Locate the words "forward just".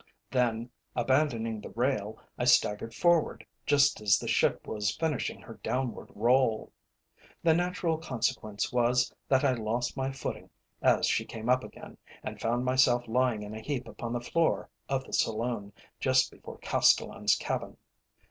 2.95-4.01